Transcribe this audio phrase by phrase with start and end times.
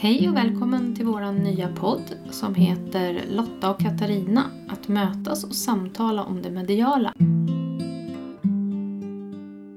[0.00, 4.50] Hej och välkommen till vår nya podd som heter Lotta och Katarina.
[4.68, 7.14] Att mötas och samtala om det mediala.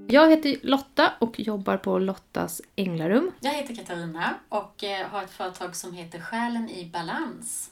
[0.07, 3.31] Jag heter Lotta och jobbar på Lottas Änglarum.
[3.39, 7.71] Jag heter Katarina och eh, har ett företag som heter Själen i balans.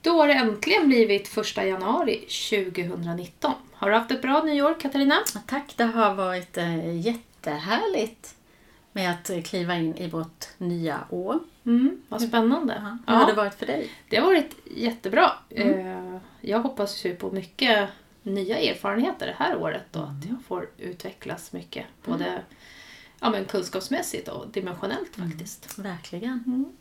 [0.00, 2.16] Då har det äntligen blivit första januari
[2.50, 3.52] 2019.
[3.72, 5.16] Har du haft ett bra nyår Katarina?
[5.46, 8.36] Tack, det har varit eh, jättehärligt
[8.92, 11.38] med att eh, kliva in i vårt nya år.
[11.66, 12.82] Mm, vad spännande.
[13.06, 13.12] Ja.
[13.12, 13.90] Hur har det varit för dig?
[14.08, 15.32] Det har varit jättebra.
[15.50, 16.18] Mm.
[16.40, 17.88] Jag hoppas ju på mycket
[18.22, 21.86] nya erfarenheter det här året och att jag får utvecklas mycket.
[22.04, 22.42] Både mm.
[23.20, 25.78] ja, men kunskapsmässigt och dimensionellt faktiskt.
[25.78, 26.44] Mm, verkligen.
[26.46, 26.72] Mm.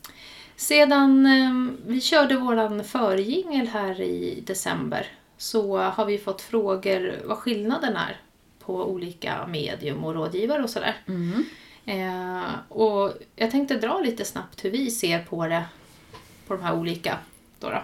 [0.55, 7.37] Sedan eh, vi körde våran förjingel här i december så har vi fått frågor vad
[7.37, 8.21] skillnaden är
[8.59, 10.95] på olika medium och rådgivare och sådär.
[11.07, 11.45] Mm.
[11.85, 15.65] Eh, och jag tänkte dra lite snabbt hur vi ser på det,
[16.47, 17.17] på de här olika.
[17.59, 17.83] Då, då.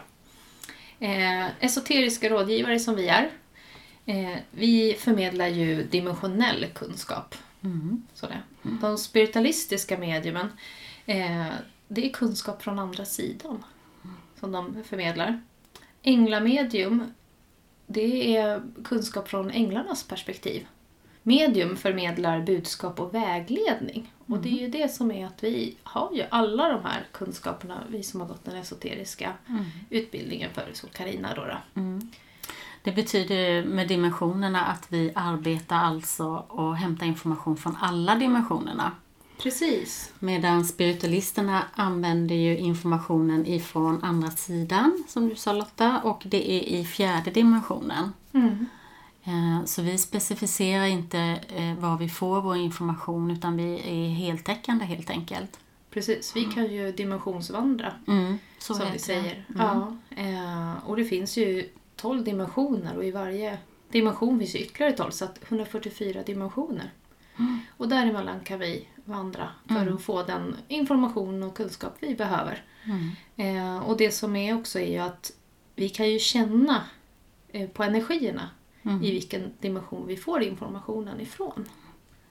[1.05, 3.29] Eh, esoteriska rådgivare som vi är,
[4.05, 7.35] eh, vi förmedlar ju dimensionell kunskap.
[7.63, 8.03] Mm.
[8.13, 8.41] Så det.
[8.81, 10.49] De spiritualistiska mediumen,
[11.05, 11.47] eh,
[11.87, 13.63] det är kunskap från andra sidan
[14.39, 15.41] som de förmedlar.
[16.01, 17.13] Änglamedium,
[17.87, 20.67] det är kunskap från änglarnas perspektiv
[21.28, 24.14] medium förmedlar budskap och vägledning.
[24.28, 27.83] Och det är ju det som är att vi har ju alla de här kunskaperna,
[27.89, 29.66] vi som har gått den esoteriska mm.
[29.89, 30.66] utbildningen för.
[31.36, 31.81] Då, då.
[31.81, 32.11] Mm.
[32.83, 38.92] Det betyder med dimensionerna att vi arbetar alltså och hämtar information från alla dimensionerna.
[39.42, 40.14] Precis.
[40.20, 46.61] Medan spiritualisterna använder ju informationen ifrån andra sidan, som du sa Lotta, och det är
[46.61, 48.14] i fjärde dimensionen.
[48.33, 48.66] Mm.
[49.28, 54.86] Eh, så vi specificerar inte eh, var vi får vår information utan vi är heltäckande
[54.86, 55.60] helt enkelt.
[55.89, 57.93] Precis, vi kan ju dimensionsvandra.
[58.08, 59.45] Mm, så som vi säger.
[59.55, 59.61] Mm.
[59.61, 63.58] Ja, eh, och det finns ju 12 dimensioner och i varje
[63.89, 66.92] dimension finns ytterligare 12, så att 144 dimensioner.
[67.39, 67.60] Mm.
[67.77, 69.95] Och däremellan kan vi vandra för Mm.
[69.95, 72.64] att få den information och kunskap vi behöver.
[73.37, 73.82] Mm.
[73.83, 75.32] och det som är också är ju att
[75.76, 76.83] vi kan ju känna
[77.73, 78.49] på energierna
[78.87, 79.03] Mm.
[79.03, 81.65] i vilken dimension vi får informationen ifrån.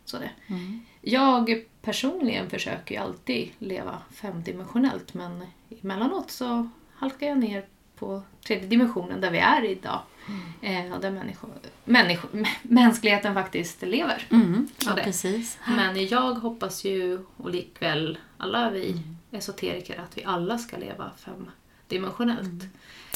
[0.04, 0.30] Så det.
[0.46, 0.80] Mm.
[1.00, 5.46] Jag personligen försöker ju alltid leva femdimensionellt men
[5.82, 7.66] emellanåt så halkar jag ner
[7.98, 10.00] på tredje dimensionen där vi är idag.
[10.28, 10.92] Mm.
[10.92, 11.46] Eh, där människo,
[11.84, 12.28] människo,
[12.62, 14.26] mänskligheten faktiskt lever.
[14.30, 14.68] Mm.
[14.86, 15.58] Ja, precis.
[15.66, 19.16] Men jag hoppas ju, och likväl alla vi Mm.
[19.30, 22.40] esoteriker, att vi alla ska leva femdimensionellt.
[22.62, 22.70] Mm.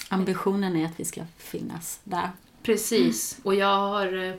[0.09, 2.31] Ambitionen är att vi ska finnas där.
[2.63, 4.35] Precis, och jag har, eh,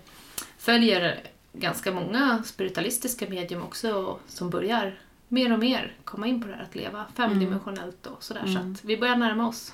[0.58, 1.24] följer
[1.54, 6.64] ganska många spiritualistiska medium också som börjar mer och mer komma in på det här
[6.64, 8.44] att leva femdimensionellt och sådär.
[8.46, 8.72] Så Mm.
[8.74, 9.74] att vi börjar närma oss.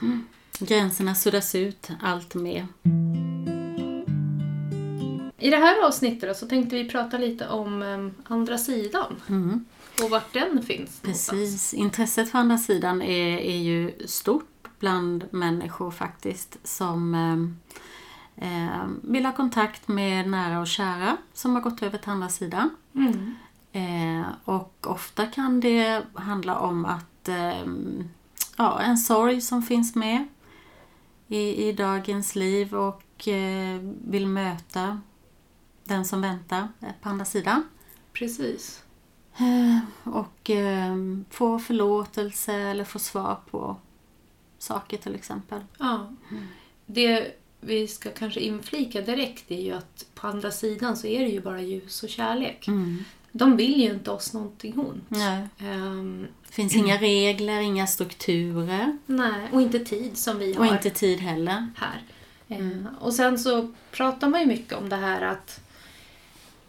[0.60, 2.68] Gränserna suddas ut allt mer.
[5.40, 9.66] I det här avsnittet då, så tänkte vi prata lite om eh, andra sidan Mm.
[10.04, 11.30] och vart den finns någonstans.
[11.40, 11.74] Precis.
[11.74, 14.48] Intresset för andra sidan är, är ju stort
[14.80, 17.38] bland människor faktiskt som eh,
[18.38, 22.70] eh, vill ha kontakt med nära och kära som har gått över till andra sidan.
[22.96, 23.36] Mm.
[23.72, 27.66] Eh, och ofta kan det handla om att eh,
[28.58, 30.28] ja, en sorg som finns med
[31.28, 35.02] i, i dagens liv och eh, vill möta
[35.84, 36.68] den som väntar
[37.02, 37.64] på andra sidan.
[38.14, 38.84] Precis.
[39.38, 39.80] Eh,
[40.14, 40.96] och eh,
[41.30, 43.76] få förlåtelse eller få svar på
[44.58, 45.62] saker till exempel.
[45.78, 46.14] Ja.
[46.86, 47.36] Det
[47.68, 51.42] vi ska kanske inflika direkt är ju att på andra sidan så är det ju
[51.42, 52.68] bara ljus och kärlek.
[52.68, 53.04] Mm.
[53.32, 55.04] De vill ju inte oss någonting ont.
[55.08, 55.48] Nej.
[56.48, 60.90] Det finns inga regler, inga strukturer nej, och inte tid som vi har och inte
[60.90, 61.68] tid heller.
[61.76, 62.04] här.
[62.48, 62.72] Mm.
[62.72, 65.60] Ehm, och sen så pratar man ju mycket om det här att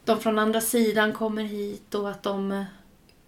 [0.04, 2.64] de från andra sidan kommer hit och att de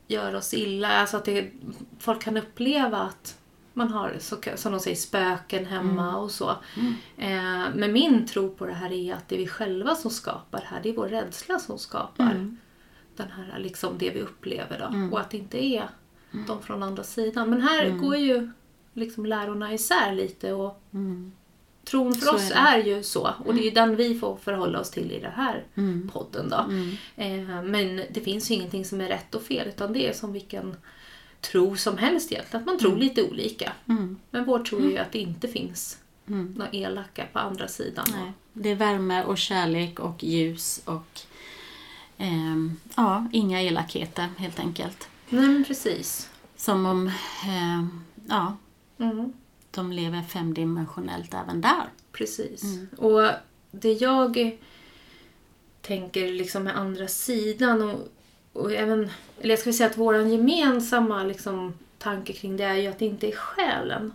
[0.06, 0.88] gör oss illa.
[0.88, 1.50] Alltså att det,
[1.98, 3.39] folk kan uppleva att
[3.72, 6.14] man har, så, som de säger, spöken hemma Mm.
[6.14, 6.56] och så.
[7.18, 10.62] Ehm, men min tro på det här är att det är vi själva som skapar
[10.66, 10.80] här.
[10.82, 12.56] Det är vår rädsla som skapar Mm.
[13.16, 14.86] den här, liksom det vi upplever då.
[14.96, 15.12] Mm.
[15.12, 15.88] Och att det inte är
[16.46, 17.50] de från andra sidan.
[17.50, 18.00] Men här Mm.
[18.02, 18.50] går ju
[18.94, 21.32] liksom lärorna isär lite och Mm.
[21.84, 23.30] tron för Så oss är är, ju så.
[23.44, 26.08] Och det är ju den vi får förhålla oss till i den här Mm.
[26.12, 26.56] podden då.
[26.56, 26.96] Mm.
[27.16, 30.32] Eh, men det finns ju ingenting som är rätt och fel utan det är som
[30.32, 30.76] vilken
[31.40, 32.60] tro som helst egentligen.
[32.60, 33.72] Att man tror lite olika.
[33.88, 34.18] Mm.
[34.30, 35.98] Men vår tro är ju att det inte finns
[36.28, 36.54] Mm.
[36.56, 38.06] några elaka på andra sidan.
[38.12, 38.32] Nej.
[38.52, 41.20] Det är värme och kärlek och ljus och
[42.18, 42.56] eh,
[42.96, 45.08] ja, inga elakheter helt enkelt.
[45.28, 46.30] Nej precis.
[46.56, 47.86] Som om eh,
[48.28, 48.56] ja,
[48.98, 49.32] Mm.
[49.70, 51.88] de lever femdimensionellt även där.
[52.12, 52.62] Precis.
[52.98, 53.30] Och
[53.70, 54.58] det jag
[55.82, 58.08] tänker liksom med andra sidan och,
[58.52, 59.10] och även,
[59.40, 63.06] eller jag skulle säga att våran gemensamma liksom, tanke kring det är ju att det
[63.06, 64.12] inte är själen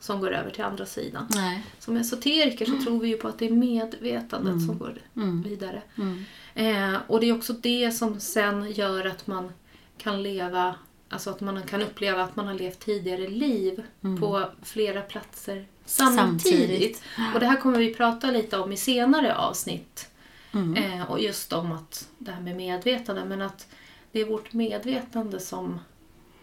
[0.00, 1.26] som går över till andra sidan.
[1.34, 1.66] Nej.
[1.78, 5.42] Som esoteriker så tror vi ju på att det är medvetandet som går Mm.
[5.42, 5.82] vidare.
[5.98, 6.24] Mm.
[6.54, 9.52] Eh, och det är också det som sen gör att man
[9.98, 10.74] kan leva,
[11.08, 13.82] alltså att man kan uppleva att man har levt tidigare liv
[14.20, 16.42] på flera platser samtidigt.
[16.42, 17.02] Samtidigt.
[17.34, 20.08] Och det här kommer vi prata lite om i senare avsnitt.
[20.54, 20.74] Mm.
[20.74, 23.68] Eh, och just om att det här med medvetande, men att
[24.12, 25.80] det är vårt medvetande som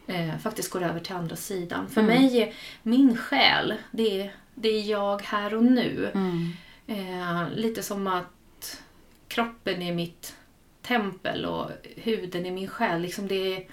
[0.07, 1.89] eh, faktiskt går över till andra sidan.
[1.89, 2.53] För mig är
[2.83, 6.11] min själ, det är, det är jag här och nu.
[6.13, 6.51] Mm.
[6.87, 8.81] Eh, lite som att
[9.27, 10.35] kroppen är mitt
[10.81, 13.01] tempel och huden är min själ.
[13.01, 13.67] Liksom det, är,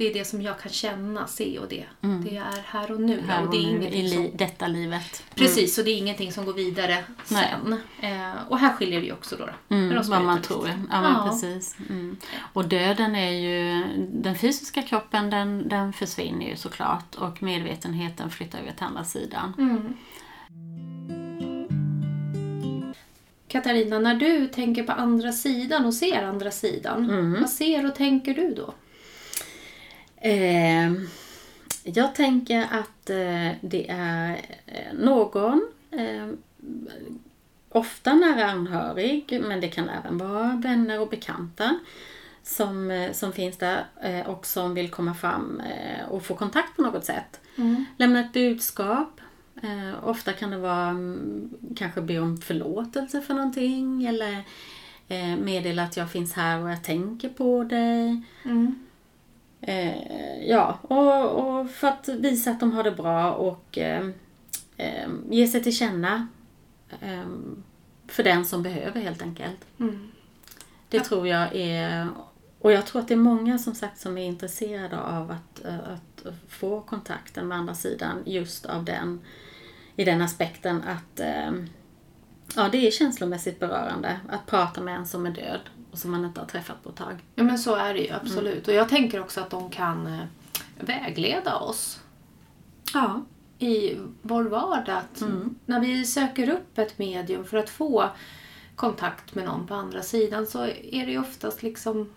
[0.00, 1.84] det är det som jag kan känna, se och det.
[2.00, 3.20] Det är här och nu.
[3.28, 5.22] Här och och det är nu i som, detta livet.
[5.34, 7.54] Precis, och det är ingenting som går vidare Nej.
[7.62, 7.72] sen.
[8.00, 9.46] Eh, och här skiljer vi också då.
[9.68, 10.68] då Mm, vad man tror.
[10.68, 11.28] Ja, Ja.
[11.30, 11.76] precis.
[11.90, 12.16] Mm.
[12.52, 18.58] Och döden är ju, den fysiska kroppen den, den försvinner ju såklart och medvetenheten flyttar
[18.58, 19.52] över till andra sidan.
[19.58, 19.96] Mm.
[23.48, 27.40] Katarina, när du tänker på andra sidan och ser andra sidan, Mm.
[27.40, 28.74] vad ser och tänker du då?
[30.20, 30.92] Eh,
[31.84, 36.28] jag tänker att eh, det är eh, någon, eh,
[37.68, 41.78] ofta nära anhörig, men det kan även vara vänner och bekanta
[42.42, 45.62] som, eh, som finns där eh, och som vill komma fram
[46.08, 47.40] och få kontakt på något sätt.
[47.56, 47.84] Mm.
[47.96, 49.20] Lämna ett budskap.
[50.02, 54.44] Ofta kan det vara mm, kanske be om förlåtelse för någonting eller
[55.36, 58.22] meddela att jag finns här och jag tänker på dig.
[58.44, 58.89] Mm.
[59.62, 64.08] Eh, ja, och, och för att visa att de har det bra och eh,
[64.76, 66.28] eh, ge sig till känna
[67.00, 67.28] eh,
[68.06, 69.66] för den som behöver helt enkelt.
[69.80, 70.10] Mm.
[70.88, 72.08] Det tror jag är,
[72.58, 75.78] och jag tror att det är många som sagt som är intresserade av att, eh,
[75.78, 79.20] att få kontakten med andra sidan just av den,
[79.96, 81.52] i den aspekten att eh,
[82.56, 85.60] ja, det är känslomässigt berörande att prata med en som är död
[85.90, 87.24] och som man inte har träffat på ett tag.
[87.34, 88.68] Ja men så är det ju absolut.
[88.68, 90.20] Och jag tänker också att de kan eh,
[90.80, 92.00] vägleda oss
[92.94, 93.22] Ja.
[93.58, 94.96] i vår vardag.
[94.96, 95.22] Att
[95.66, 98.10] När vi söker upp ett medium för att få
[98.76, 102.12] kontakt med någon på andra sidan så är det ju oftast liksom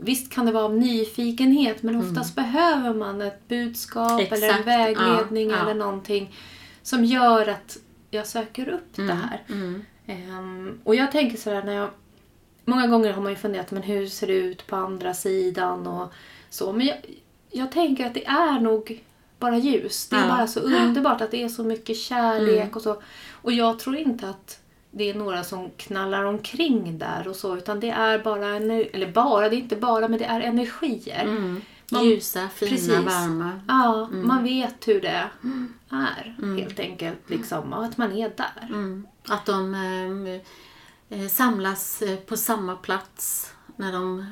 [0.00, 4.66] Visst kan det vara av nyfikenhet men oftast behöver man ett budskap eller en Exakt,
[4.66, 5.62] vägledning ja, ja.
[5.62, 6.34] eller någonting
[6.82, 7.76] som gör att
[8.10, 9.42] jag söker upp det här.
[9.48, 9.84] Mm.
[10.06, 11.90] Ehm, och jag tänker sådär när jag...
[12.68, 16.12] Många gånger har man ju funderat, men hur ser det ut på andra sidan och
[16.50, 16.72] så.
[16.72, 16.96] Men jag,
[17.50, 19.04] jag tänker att det är nog
[19.38, 20.08] bara ljus.
[20.08, 20.28] Det är Ja.
[20.28, 23.02] bara så underbart att det är så mycket kärlek och så.
[23.32, 24.60] Och jag tror inte att
[24.90, 27.56] det är några som knallar omkring där och så.
[27.56, 31.22] Utan det är bara, eller bara, det är inte bara, men det är energier.
[31.24, 31.60] Mm.
[31.92, 32.88] Man- Ljusa, fina, Precis.
[32.88, 33.60] varma.
[33.68, 35.08] Ja, man vet hur det
[35.90, 37.18] är helt enkelt.
[37.30, 38.66] Liksom, och att man är där.
[38.68, 39.06] Mm.
[39.28, 40.40] Att de eh, eh,
[41.30, 44.26] samlas eh, på samma plats när de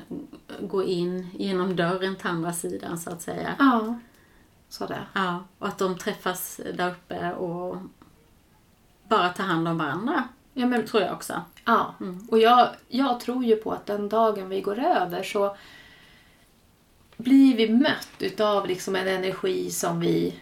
[0.60, 3.54] går in genom dörren till andra sidan så att säga.
[3.58, 3.98] Ja,
[4.68, 5.06] så det.
[5.12, 7.76] Ja, och att de träffas där uppe och
[9.08, 10.24] bara tar hand om varandra.
[10.54, 11.42] Ja, men Tror jag också.
[11.64, 11.94] Ja,
[12.28, 15.56] och jag, jag tror ju på att den dagen vi går över så
[17.16, 20.40] blir vi mött utav liksom en energi som vi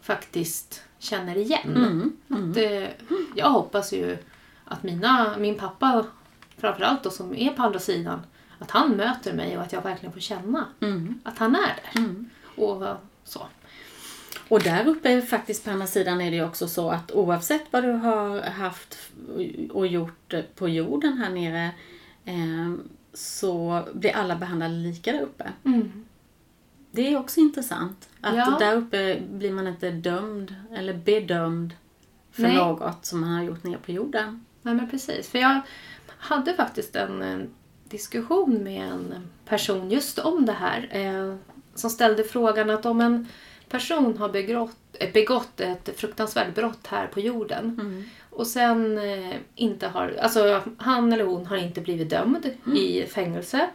[0.00, 1.76] faktiskt känner igen.
[1.76, 2.50] Mm.
[2.50, 2.88] Att, eh,
[3.34, 4.18] jag hoppas ju
[4.66, 6.06] att mina, min pappa,
[6.58, 8.20] framförallt då som är på andra sidan,
[8.58, 11.20] att han möter mig och att jag verkligen får känna Mm.
[11.24, 12.14] att han är där.
[12.64, 13.46] Och så.
[14.48, 17.84] Och där uppe faktiskt på andra sidan är det ju också så att oavsett vad
[17.84, 18.98] du har haft
[19.70, 21.70] och gjort på jorden här nere
[22.24, 22.74] eh,
[23.14, 25.52] så blir alla behandlade lika där uppe.
[25.64, 26.04] Mm.
[26.90, 28.08] Det är också intressant.
[28.20, 28.56] Att Ja.
[28.58, 31.74] där uppe blir man inte dömd eller bedömd
[32.30, 32.56] för Nej.
[32.56, 34.44] något som man har gjort ner på jorden.
[34.66, 35.28] Nej men precis.
[35.28, 35.60] För jag
[36.18, 37.38] hade faktiskt en, eh,
[37.88, 40.88] diskussion med en person just om det här.
[40.90, 41.36] Eh,
[41.74, 43.26] som ställde frågan att om en
[43.68, 49.88] person har begått, eh, begått ett fruktansvärt brott här på jorden och sen eh, inte
[49.88, 53.68] har, alltså han eller hon har inte blivit dömd i fängelse.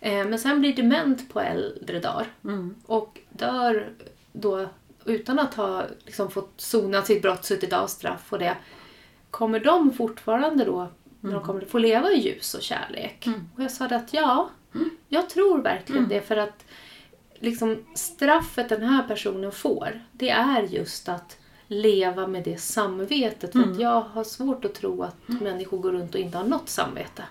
[0.00, 2.74] Eh, men sen blir dement på äldre dagar Mm.
[2.86, 3.88] och dör
[4.32, 4.66] då
[5.04, 8.56] utan att ha liksom, fått sona sitt brott, suttit av straff och det.
[9.30, 10.88] Kommer de fortfarande då
[11.20, 13.28] när de kommer att få leva i ljus och kärlek.
[13.56, 14.50] Och jag sa att ja,
[15.08, 16.64] jag tror verkligen det för att
[17.38, 23.52] liksom, straffet den här personen får, det är just att leva med det samvetet.
[23.52, 26.68] För att jag har svårt att tro att människor går runt och inte har något
[26.68, 27.24] samvete.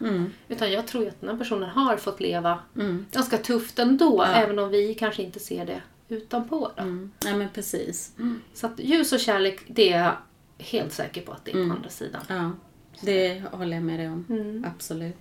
[0.47, 2.59] Utan jag tror att den här personen har fått leva
[3.11, 6.71] ganska tufft ändå, även om vi kanske inte ser det utanpå.
[6.75, 6.81] Då.
[6.81, 7.11] Mm.
[7.23, 8.11] Nej men precis.
[8.53, 10.11] Så att ljus och kärlek, det är
[10.57, 12.21] helt säker på att det är på andra sidan.
[12.27, 12.51] Ja,
[13.01, 14.25] det håller jag med dig om.
[14.29, 14.65] Mm.
[14.75, 15.15] Absolut.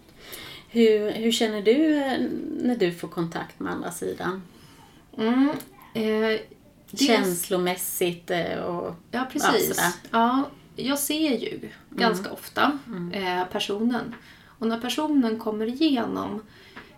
[0.68, 2.18] Hur, hur känner du eh,
[2.62, 4.42] när du får kontakt med andra sidan?
[5.18, 5.50] Mm.
[5.94, 6.40] Eh,
[6.94, 8.94] Känslomässigt eh, och...
[9.10, 9.68] Ja, precis.
[9.68, 9.92] sådär.
[10.10, 10.44] Ja,
[10.76, 12.78] jag ser ju ganska ofta
[13.12, 14.14] eh, personen.
[14.58, 16.42] Och när personen kommer igenom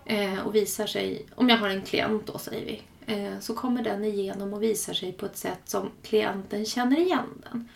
[0.05, 2.81] eh, och visar sig, om jag har en klient då säger vi,
[3.13, 7.43] eh, så kommer den igenom och visar sig på ett sätt som klienten känner igen
[7.51, 7.69] den.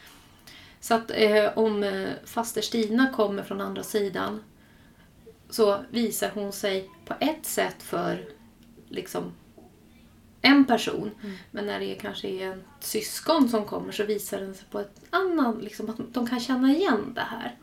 [0.84, 4.44] Så att eh, om eh, faster Stina kommer från andra sidan
[5.50, 8.26] så visar hon sig på ett sätt för
[8.90, 9.32] liksom
[10.42, 11.12] en person.
[11.52, 15.02] Men när det kanske är en syskon som kommer så visar den sig på ett
[15.10, 17.56] annat, liksom att de kan känna igen det här.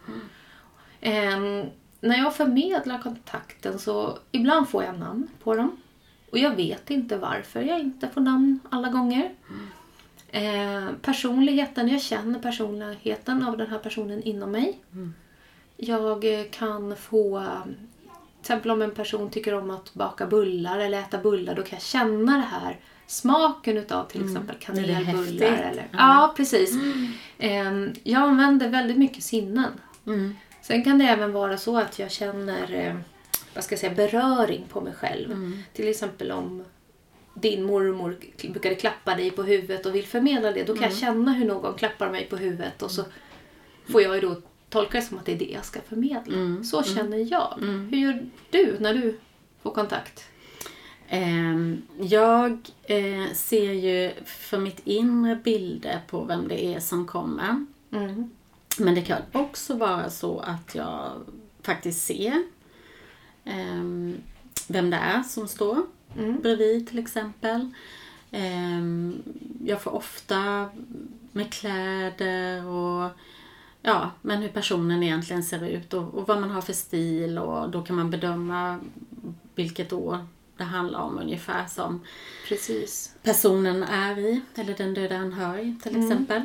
[1.01, 1.67] Ehm,
[2.01, 5.77] när jag förmedlar kontakten så ibland får jag namn på dem.
[6.31, 9.35] Och jag vet inte varför jag inte får namn alla gånger.
[10.33, 14.79] Eh, personligheten, jag känner personligheten av den här personen inom mig.
[15.77, 17.43] Jag eh, kan få,
[18.05, 21.77] till exempel om en person tycker om att baka bullar eller äta bullar, då kan
[21.77, 24.85] jag känna det här smaken utav till exempel Mm.
[24.85, 25.47] Är kanelbullar.
[25.47, 25.99] Eller, Ja.
[25.99, 26.75] ja, precis.
[27.39, 27.73] Eh,
[28.03, 29.73] jag använder väldigt mycket sinnen.
[30.07, 30.35] Mm.
[30.63, 32.95] Sen kan det även vara så att jag känner eh,
[33.55, 35.33] vad ska jag säga, beröring på mig själv.
[35.33, 35.59] Mm.
[35.73, 36.65] Till exempel om
[37.35, 38.17] din mormor
[38.51, 40.65] brukade klappa dig på huvudet och vill förmedla det.
[40.65, 41.01] Då kan jag Mm.
[41.01, 43.05] känna hur någon klappar mig på huvudet och så
[43.93, 44.37] får jag ju då
[44.69, 46.35] tolka det som att det är det jag ska förmedla.
[46.35, 46.65] Mm.
[46.65, 47.59] Så känner jag.
[47.63, 47.89] Mm.
[47.89, 49.19] Hur gör du när du
[49.63, 50.25] får kontakt?
[51.09, 52.51] Ehm, jag
[52.83, 57.67] eh, ser ju för mitt inre bilder på vem det är som kommer.
[57.93, 58.31] Mm.
[58.79, 61.11] Men det kan också vara så att jag
[61.63, 62.43] faktiskt ser
[63.45, 64.17] ehm,
[64.69, 65.83] vem det är som står
[66.19, 66.41] Mm.
[66.41, 67.71] bredvid till exempel.
[68.31, 69.23] Ehm,
[69.65, 70.71] jag får ofta
[71.33, 73.11] med kläder och
[73.83, 77.71] ja, men hur personen egentligen ser ut och, och vad man har för stil och
[77.71, 78.81] då kan man bedöma
[79.55, 80.27] vilket år
[80.57, 82.01] det handlar om ungefär som
[82.49, 83.15] Precis.
[83.23, 86.43] personen är i, eller den döda anhörig till exempel.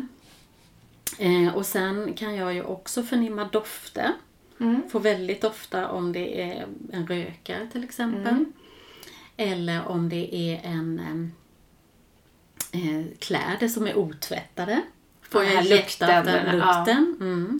[1.18, 4.14] Eh, och sen kan jag ju också förnimma dofter.
[4.60, 4.82] Mm.
[4.90, 8.46] Får väldigt ofta om det är en rökare till exempel.
[9.38, 11.00] Eller om det är en
[12.72, 14.82] eh, kläder som är otvättade.
[15.22, 16.52] Får Ja, jag lukten, jätteofta ja.
[16.78, 17.18] lukten.
[17.20, 17.60] Mm.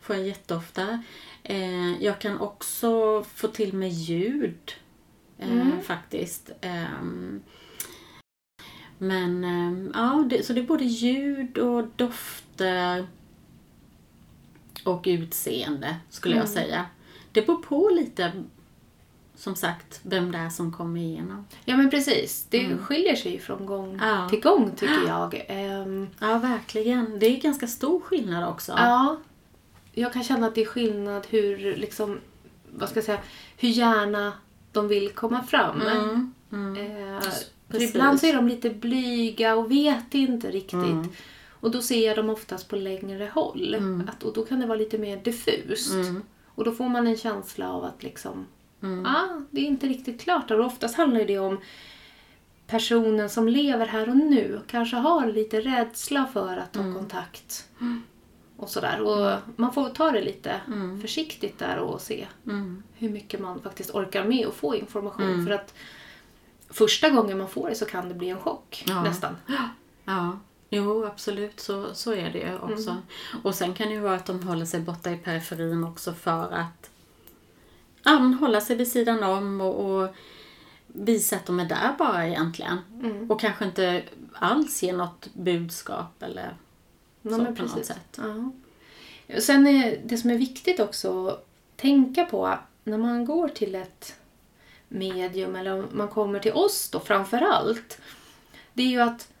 [0.00, 1.02] Får jag jätteofta.
[1.42, 4.72] Eh, jag kan också få till med ljud.
[5.38, 5.82] Eh, Mm.
[5.82, 6.50] Faktiskt.
[8.98, 9.42] Men
[9.94, 13.06] ja, det, så det är både ljud och dofter
[14.84, 16.54] och utseende skulle jag Mm.
[16.54, 16.86] säga.
[17.32, 18.32] Det beror på lite,
[19.38, 21.46] som sagt, vem det är som kommer igenom.
[21.64, 22.46] Ja men precis.
[22.50, 24.08] Det skiljer sig ju från gång Mm.
[24.08, 24.28] Ja.
[24.28, 25.44] till gång tycker jag.
[25.48, 27.18] Ehm, Ja, verkligen.
[27.18, 28.72] Det är ganska stor skillnad också.
[28.76, 29.16] Ja.
[29.92, 32.18] Jag kan känna att det är skillnad hur, liksom,
[32.72, 33.20] vad ska jag säga,
[33.56, 34.32] hur gärna
[34.72, 35.80] de vill komma fram.
[35.82, 36.76] Mm, mm.
[37.16, 37.22] Eh,
[37.70, 40.72] för ibland så är de lite blyga och vet inte riktigt.
[40.74, 41.08] Mm.
[41.60, 43.74] Och då ser jag dem oftast på längre håll.
[43.74, 44.08] Mm.
[44.08, 45.92] Att, och då kan det vara lite mer diffust.
[45.92, 46.22] Mm.
[46.46, 48.46] Och då får man en känsla av att liksom,
[48.82, 49.06] Mm.
[49.06, 50.50] ah, det är inte riktigt klart.
[50.50, 51.60] Och oftast handlar det om
[52.66, 57.68] personen som lever här och nu och kanske har lite rädsla för att ta kontakt.
[58.56, 59.00] Och sådär.
[59.00, 61.00] Och man får ta det lite Mm.
[61.00, 62.82] försiktigt där och se Mm.
[62.94, 65.46] hur mycket man faktiskt orkar med att få information.
[65.46, 65.74] För att
[66.70, 69.02] första gången man får det så kan det bli en chock Ja.
[69.02, 69.36] nästan.
[70.04, 70.38] Ja,
[70.70, 72.96] jo absolut så, så är det ju också.
[73.42, 76.52] Och sen kan det ju vara att de håller sig borta i periferin också för
[76.52, 76.90] att
[78.12, 80.08] men hålla sig vid sidan om och, och
[80.86, 82.78] visa att de är där bara egentligen.
[83.02, 83.30] Mm.
[83.30, 86.56] Och kanske inte alls ge något budskap eller
[87.22, 87.86] Ja, så på något precis.
[87.86, 88.20] sätt.
[89.26, 89.40] Ja.
[89.40, 91.46] Sen är det som är viktigt också att
[91.76, 94.16] tänka på när man går till ett
[94.88, 98.00] medium eller om man kommer till oss då framför allt.
[98.72, 99.32] Det är ju att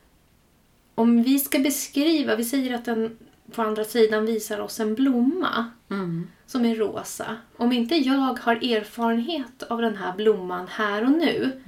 [0.94, 3.18] om vi ska beskriva, vi säger att den
[3.52, 6.26] på andra sidan visar oss en blomma Mm.
[6.46, 7.36] som är rosa.
[7.56, 11.60] Om inte jag har erfarenhet av den här blomman här och nu,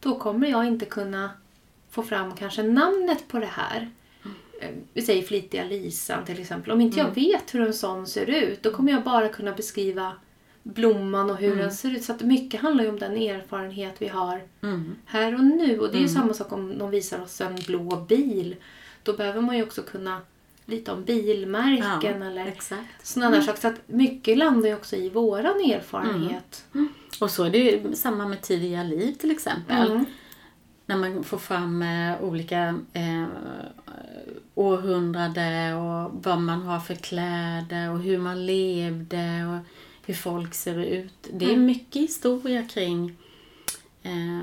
[0.00, 1.30] då kommer jag inte kunna
[1.90, 3.90] få fram kanske namnet på det här.
[4.60, 6.72] eh, vi säger flitiga Lisan till exempel.
[6.72, 7.12] Om inte Mm.
[7.16, 10.12] jag vet hur en sån ser ut då kommer jag bara kunna beskriva
[10.62, 11.58] blomman och hur Mm.
[11.58, 12.04] den ser ut.
[12.04, 14.94] Så att mycket handlar ju om den erfarenhet vi har Mm.
[15.04, 15.78] här och nu.
[15.80, 16.14] Och det är ju Mm.
[16.14, 18.56] samma sak om de visar oss en blå bil.
[19.02, 20.20] Då behöver man ju också kunna
[20.66, 23.06] lite om bilmärken eller Exakt.
[23.06, 23.60] sådana där saker.
[23.60, 26.64] Så att mycket landar ju också i våran erfarenhet.
[27.20, 29.90] Och så är det ju samma med tidiga liv till exempel.
[29.90, 30.04] Mm.
[30.86, 33.24] När man får fram eh, olika eh,
[34.54, 39.66] århundrade och vad man har för kläder och hur man levde och
[40.06, 41.28] hur folk ser ut.
[41.32, 41.66] Det är Mm.
[41.66, 43.16] mycket historia kring
[44.02, 44.40] eh,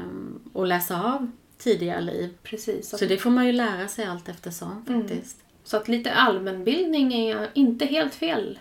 [0.61, 2.33] att läsa av tidiga liv.
[2.43, 2.97] Precis.
[2.99, 5.01] Så det får man ju lära sig allt eftersom Mm.
[5.01, 5.42] faktiskt.
[5.63, 8.59] Så att lite allmänbildning är inte helt fel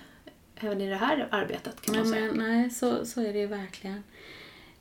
[0.57, 2.33] även i det här arbetet kan man Nej, säga.
[2.33, 4.03] men, nej så, så är det ju verkligen.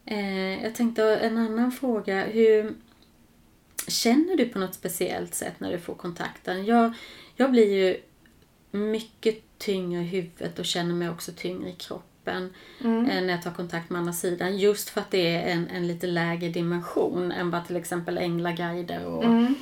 [0.05, 2.25] Eh, jag tänkte en annan fråga.
[2.25, 2.73] Hur
[3.87, 6.65] Känner du på något speciellt sätt när du får kontakten?
[6.65, 6.93] Jag,
[7.35, 7.97] jag blir ju
[8.71, 13.09] mycket tyngre i huvudet och känner mig också tyngre i kroppen Mm.
[13.09, 14.57] eh, när jag tar kontakt med andra sidan.
[14.57, 19.05] Just för att det är en, en lite lägre dimension än vad till exempel änglaguider
[19.05, 19.55] och Mm.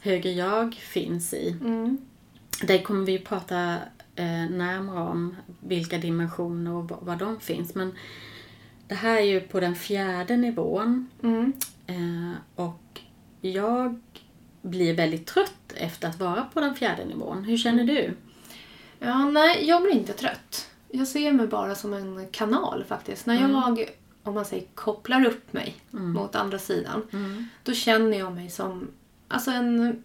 [0.00, 1.50] Högre jag finns i.
[1.60, 1.98] Mm.
[2.62, 3.74] Det kommer vi prata
[4.14, 7.74] eh, närmare om, vilka dimensioner och va- var de finns.
[7.74, 7.92] Men
[8.88, 11.08] det här är ju på den fjärde nivån.
[11.22, 11.52] Mm.
[11.86, 13.00] Eh, och
[13.40, 14.00] jag
[14.62, 17.44] blir väldigt trött efter att vara på den fjärde nivån.
[17.44, 18.14] Hur känner du?
[18.98, 20.70] Ja, nej, jag blir inte trött.
[20.90, 23.26] Jag ser mig bara som en kanal faktiskt.
[23.26, 23.88] När jag,
[24.22, 27.02] om man säger kopplar upp mig mot andra sidan,
[27.64, 28.88] då känner jag mig som,
[29.28, 30.02] alltså en,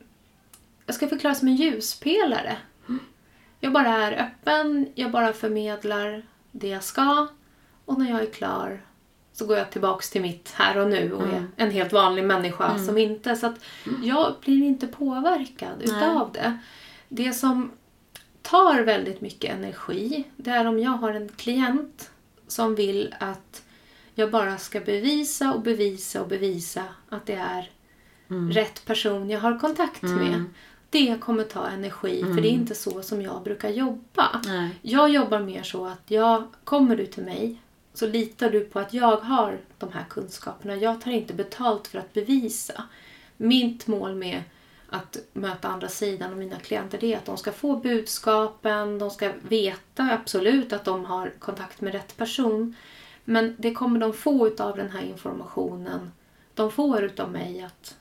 [0.86, 2.58] jag ska förklara som en ljuspelare.
[3.60, 7.28] Jag bara är öppen, jag bara förmedlar det jag ska.
[7.86, 8.82] Och när jag är klar
[9.34, 12.80] så går jag tillbaks till mitt här och nu och är en helt vanlig människa
[12.80, 13.66] som inte, så att
[14.04, 16.60] jag blir inte påverkad utav det.
[17.10, 17.72] Det som
[18.42, 22.12] tar väldigt mycket energi, det är om jag har en klient
[22.48, 23.64] som vill att
[24.16, 27.72] jag bara ska bevisa och bevisa och bevisa att det är
[28.28, 30.44] rätt person jag har kontakt med.
[30.90, 34.42] Det kommer ta energi, för det är inte så som jag brukar jobba.
[34.46, 34.70] Nej.
[34.82, 37.58] Jag jobbar mer så att jag, kommer du till mig
[37.94, 40.76] så litar du på att jag har de här kunskaperna.
[40.76, 42.84] Jag tar inte betalt för att bevisa.
[43.38, 44.44] Mitt mål med
[44.90, 49.10] att möta andra sidan och mina klienter det är att de ska få budskapen, de
[49.10, 52.76] ska veta absolut att de har kontakt med rätt person.
[53.26, 56.12] Men det kommer de få utav den här informationen.
[56.54, 57.98] De får utav mig att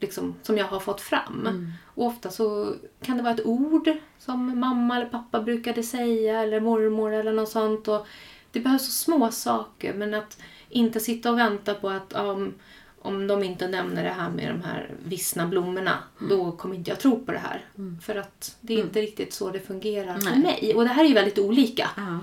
[0.00, 1.72] liksom, som jag har fått fram.
[1.84, 6.60] Och ofta så kan det vara ett ord som mamma eller pappa brukade säga eller
[6.60, 7.88] mormor eller något sånt.
[7.88, 8.06] Och
[8.52, 12.54] det behövs så små saker men att inte sitta och vänta på att um,
[12.98, 17.00] om de inte nämner det här med de här vissna blommorna då kommer inte jag
[17.00, 17.64] tro på det här.
[18.02, 20.38] För att det är inte riktigt så det fungerar för Nej.
[20.38, 20.74] mig.
[20.74, 21.90] Och det här är ju väldigt olika.
[21.96, 22.18] Ja.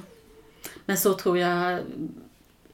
[0.86, 1.80] Men så tror jag...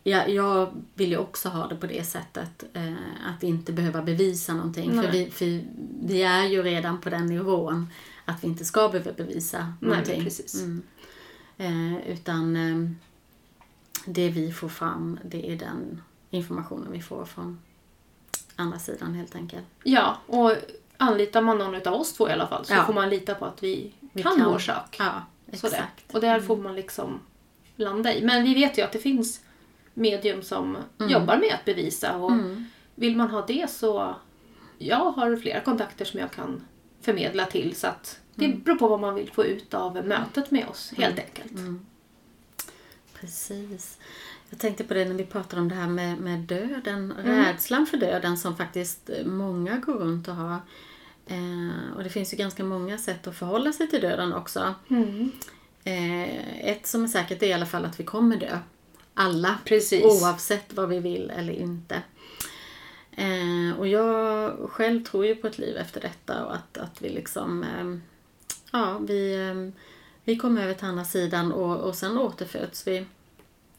[0.04, 2.64] Jag, jag vill ju också ha det på det sättet.
[2.74, 2.94] Eh,
[3.36, 5.02] att inte behöva bevisa någonting.
[5.02, 5.62] För vi, för
[6.04, 7.88] vi är ju redan på den nivån
[8.26, 10.24] att vi inte ska behöva bevisa Nej, någonting.
[10.24, 10.62] precis.
[10.62, 10.82] Mm.
[11.58, 12.90] Eh, utan eh,
[14.06, 17.60] det vi får fram, det är den informationen vi får från
[18.56, 19.66] andra sidan helt enkelt.
[19.84, 20.56] Ja, och
[20.98, 22.84] anlitar man någon av oss två i alla fall så Ja.
[22.86, 24.52] får man lita på att vi, Vi kan, kan.
[24.52, 24.96] vår sak.
[25.00, 25.22] Ja,
[25.54, 25.78] Sådär.
[25.78, 26.14] exakt.
[26.16, 27.20] Och där får man liksom
[27.76, 28.26] landa i.
[28.26, 29.42] Men vi vet ju att det finns
[30.00, 32.32] medium som jobbar med att bevisa och
[32.96, 34.16] vill man ha det så
[34.78, 36.62] jag har flera kontakter som jag kan
[37.02, 40.68] förmedla till så att det beror på vad man vill få ut av mötet med
[40.68, 41.54] oss helt enkelt.
[43.14, 43.98] Precis.
[44.50, 47.46] Jag tänkte på det när vi pratade om det här med, med döden, Mm.
[47.46, 50.58] rädslan för döden som faktiskt många går runt och har.
[51.28, 54.74] Eh, och det finns ju ganska många sätt att förhålla sig till döden också.
[54.90, 55.32] Mm.
[55.84, 58.58] Eh, ett som är säkert är i alla fall att vi kommer dö.
[59.20, 59.56] Alla.
[59.66, 60.06] Precis.
[60.06, 62.02] Oavsett vad vi vill eller inte.
[63.12, 67.10] Eh, och jag själv tror ju på ett liv efter detta och att, att vi
[67.10, 67.98] liksom eh,
[68.72, 69.82] Ja, vi, eh,
[70.24, 73.06] vi kommer över till andra sidan och, och sen återföds vi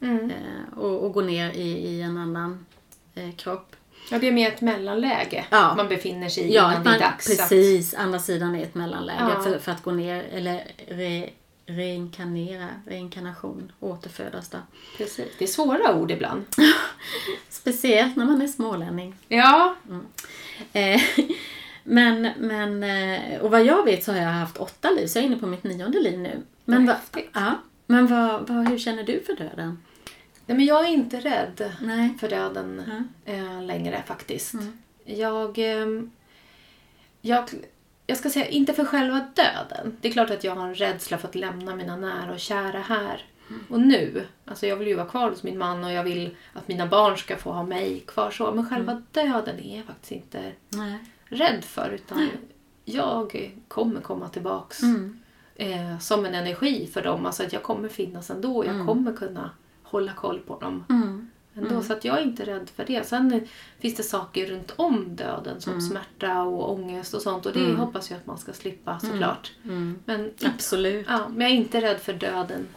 [0.03, 0.31] Mm.
[0.31, 2.67] eh, och, och går ner i, i en annan
[3.15, 3.77] eh, kropp.
[4.11, 5.75] Ja, det är mer ett mellanläge Ja.
[5.77, 7.37] man befinner sig i Ja, innan det är man, dags att...
[7.39, 7.95] precis.
[7.95, 9.43] Andra sidan är ett mellanläge Ja.
[9.43, 11.31] för, för att gå ner eller re,
[11.77, 14.59] reinkarnera, reinkarnation, återfödas då.
[14.97, 15.27] Precis.
[15.39, 16.45] Det är svåra ord ibland.
[17.49, 19.15] Speciellt när man är smålänning.
[19.29, 19.77] Ja,
[20.73, 21.01] Eh,
[21.85, 25.23] men, men, eh, och vad jag vet så har jag haft åtta liv, så jag
[25.25, 26.43] är inne på mitt nionde liv nu.
[26.65, 26.97] Men, Vad
[27.33, 27.55] ja,
[27.87, 29.83] men vad, vad, hur känner du för döden?
[30.47, 32.15] Nej, men jag är inte rädd Nej.
[32.21, 32.83] för döden
[33.27, 33.63] Mm.
[33.67, 34.55] längre faktiskt.
[34.55, 34.79] Mm.
[35.05, 35.59] Jag,
[37.21, 37.51] jag,
[38.11, 39.97] jag ska säga, inte för själva döden.
[40.01, 42.79] Det är klart att jag har en rädsla för att lämna mina nära och kära
[42.81, 43.25] här
[43.69, 44.27] och nu.
[44.45, 47.17] Alltså jag vill ju vara kvar hos min man och jag vill att mina barn
[47.17, 48.53] ska få ha mig kvar så.
[48.53, 50.99] Men själva döden är jag faktiskt inte Nej.
[51.25, 51.91] rädd för.
[51.91, 52.29] Utan
[52.85, 55.19] jag kommer komma tillbaks Mm.
[55.55, 57.27] eh, som en energi för dem.
[57.27, 58.65] Alltså att jag kommer finnas ändå.
[58.65, 59.51] Jag kommer kunna
[59.83, 61.30] hålla koll på dem Mm.
[61.55, 61.83] Ändå.
[61.83, 63.07] Så att jag är inte rädd för det.
[63.07, 63.47] Sen
[63.79, 67.47] finns det saker runt om döden som smärta och ångest och sånt.
[67.47, 69.53] Och det hoppas jag att man ska slippa såklart.
[69.65, 69.99] Mm.
[70.05, 71.07] Men, Absolut.
[71.09, 72.69] ja, men jag är inte rädd för döden.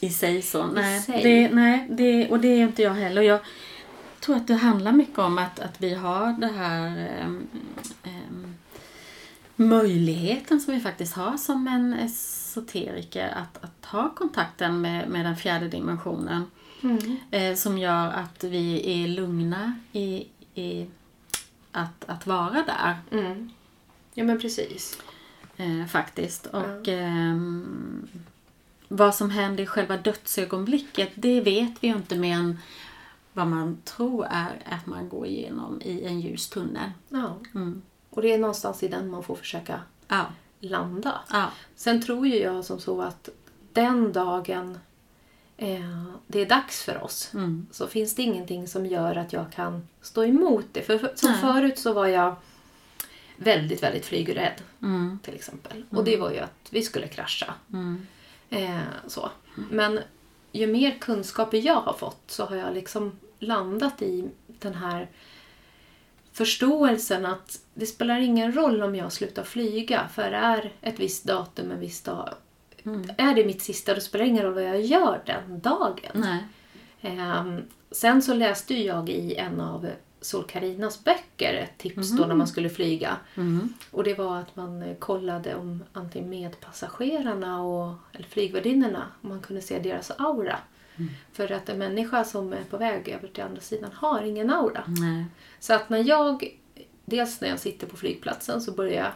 [0.00, 0.66] I sig så.
[0.66, 1.22] Nej, sig.
[1.22, 3.22] Det, nej det, och det är inte jag heller.
[3.22, 3.40] Jag
[4.20, 7.46] tror att det handlar mycket om att, att vi har det här ehm,
[8.02, 8.54] ehm,
[9.56, 15.36] möjligheten som vi faktiskt har som en esoteriker att, att ha kontakten med, med den
[15.36, 16.44] fjärde dimensionen.
[17.30, 20.86] Eh, som gör att vi är lugna i, i
[21.72, 22.98] att, att vara där.
[23.10, 23.50] Mm.
[24.14, 24.98] Ja men precis.
[25.56, 26.46] Eh, faktiskt.
[26.46, 28.08] Och ehm,
[28.88, 32.58] vad som händer i själva dödsögonblicket, det vet vi ju inte mer än
[33.32, 36.90] vad man tror är att man går igenom i en ljus tunnel.
[37.08, 37.38] Ja.
[37.54, 37.82] Mm.
[38.10, 40.26] Och det är någonstans i den man får försöka Ja.
[40.60, 41.20] landa.
[41.30, 41.50] Ja.
[41.76, 43.28] Sen tror ju jag som så att
[43.72, 44.78] den dagen eh,
[46.26, 47.66] det är dags för oss Mm.
[47.70, 50.82] så finns det ingenting som gör att jag kan stå emot det.
[50.82, 51.40] För, för som Nej.
[51.40, 52.36] förut så var jag
[53.36, 55.18] väldigt, väldigt flygrädd Mm.
[55.22, 55.84] till exempel.
[55.90, 57.54] Och det var ju att vi skulle krascha.
[57.72, 58.06] Mm.
[58.50, 59.30] Eh, så.
[59.70, 60.00] Men
[60.52, 65.08] ju mer kunskaper jag har fått så har jag liksom landat i den här
[66.32, 71.70] förståelsen att det spelar ingen roll om jag slutar flyga för är ett visst datum
[71.70, 72.34] en viss dag.
[73.16, 76.22] Är det mitt sista då spelar det ingen roll vad jag gör den dagen.
[77.02, 79.86] Ehm, sen så läste jag i en av
[80.20, 83.16] Sol Karinas böcker ett tips då när man skulle flyga.
[83.34, 83.72] Mm.
[83.90, 89.40] Och det var att man eh, kollade om antingen medpassagerarna och, eller flygvärdinnorna, om man
[89.40, 90.58] kunde se deras aura.
[91.32, 94.84] För att en människa som är på väg över till andra sidan har ingen aura.
[94.86, 95.24] Nej.
[95.60, 96.58] Så att när jag,
[97.04, 99.12] dels när jag sitter på flygplatsen så börjar jag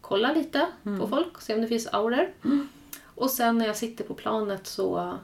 [0.00, 0.66] kolla lite
[1.00, 2.28] på folk och se om det finns auror.
[3.20, 5.18] Och sen när jag sitter på planet så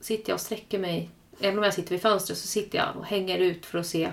[0.00, 3.04] sitter jag och sträcker mig, även om jag sitter vid fönstret så sitter jag och
[3.06, 4.10] hänger ut för att se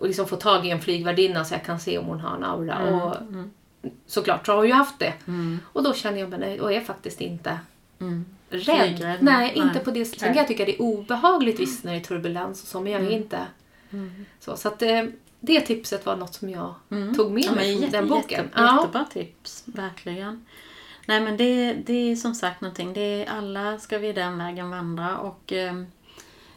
[0.00, 2.44] och liksom få tag i en flygvärdinna så jag kan se om hon har en
[2.44, 2.78] aura.
[3.04, 3.16] Och
[4.06, 5.12] såklart så har hon ju haft det.
[5.72, 7.58] Och då känner jag mig och är faktiskt inte
[8.00, 8.24] Mm.
[8.50, 8.64] rädd.
[8.64, 9.66] Flygrädd, Nej, nej.
[9.66, 10.20] inte på det sättet.
[10.20, 12.92] Sen kan jag tycka det är obehagligt visst när det är turbulens och så, men
[12.92, 13.46] jag är inte
[14.40, 14.56] så.
[14.56, 15.04] Så att eh,
[15.40, 16.74] det tipset var något som jag
[17.16, 18.44] tog med Ja, mig från den boken.
[18.44, 18.76] Jätte, ja.
[18.80, 20.46] Jättebra tips, verkligen.
[21.06, 24.70] Nej men det, det är som sagt någonting, det är, alla ska vi den vägen
[24.70, 25.82] vandra och eh,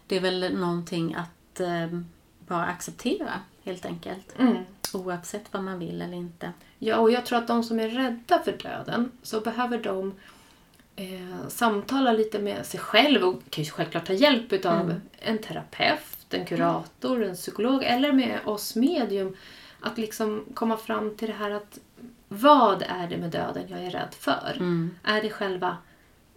[0.07, 1.99] det är väl någonting att eh,
[2.47, 3.31] bara acceptera
[3.63, 4.39] helt enkelt.
[4.39, 4.57] Mm.
[4.93, 6.51] Oavsett vad man vill eller inte.
[6.79, 10.13] ja, och jag tror att de som är rädda för döden så behöver de
[10.95, 16.33] eh, samtala lite med sig själv och kan ju självklart ta hjälp utav en terapeut,
[16.33, 19.35] en kurator, en psykolog eller med oss medium.
[19.81, 21.79] Att liksom komma fram till det här att
[22.29, 24.53] vad är det med döden jag är rädd för?
[24.55, 24.95] Mm.
[25.03, 25.77] Är det själva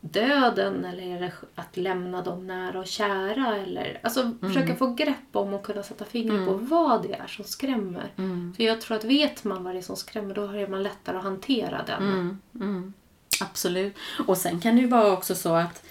[0.00, 3.56] döden eller är det att lämna dem nära och kära?
[3.56, 7.44] Eller, alltså försöka få grepp om och kunna sätta fingret på vad det är som
[7.44, 8.12] skrämmer.
[8.16, 8.54] Mm.
[8.56, 11.16] För jag tror att vet man vad det är som skrämmer då har man lättare
[11.16, 12.02] att hantera den.
[12.02, 12.92] Mm, mm.
[13.40, 13.96] Absolut.
[14.26, 15.84] Och sen kan det ju vara också så att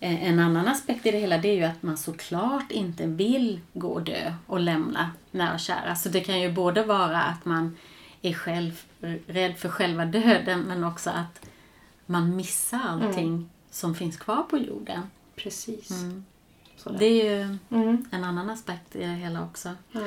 [0.00, 3.60] eh, en annan aspekt i det hela det är ju att man såklart inte vill
[3.72, 5.94] gå och dö och lämna nära och kära.
[5.94, 7.76] Så det kan ju både vara att man
[8.22, 8.82] är själv
[9.26, 11.48] rädd för själva döden men också att
[12.06, 15.10] man missar allting som finns kvar på jorden.
[15.36, 15.88] Precis.
[16.76, 18.08] Så Det är ju Mm.
[18.12, 19.74] en annan aspekt i det hela också.
[19.92, 20.00] Ja.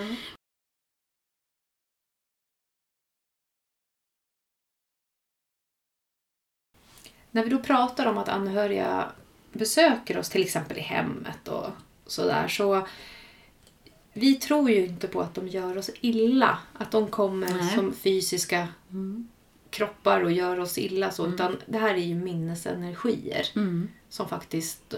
[7.32, 9.12] När vi då pratar om att anhöriga
[9.52, 11.68] besöker oss till exempel i hemmet och
[12.06, 12.88] sådär så
[14.20, 16.58] vi tror ju inte på att de gör oss illa.
[16.74, 17.76] Att de kommer Nej.
[17.76, 19.28] som fysiska Mm.
[19.70, 21.28] kroppar och gör oss illa så.
[21.28, 23.90] Utan det här är ju minnesenergier Mm.
[24.10, 24.94] som faktiskt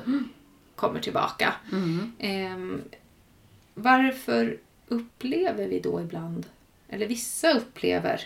[0.75, 1.53] kommer tillbaka.
[1.71, 2.11] Mm.
[2.19, 2.81] Ehm,
[3.73, 4.57] varför
[4.87, 6.45] upplever vi då ibland,
[6.89, 8.21] eller vissa upplever,